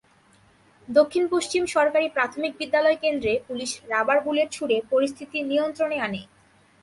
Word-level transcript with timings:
দক্ষিণ-পশ্চিম 0.87 1.63
সরকারি 1.67 2.07
প্রাথমিক 2.09 2.51
বিদ্যালয় 2.57 2.97
কেন্দ্রে 2.97 3.33
পুলিশ 3.47 3.71
রাবার 3.89 4.17
বুলেট 4.21 4.49
ছুড়ে 4.51 4.77
পরিস্থিতি 4.91 5.37
নিয়ন্ত্রণে 5.43 5.97
আনে। 5.99 6.21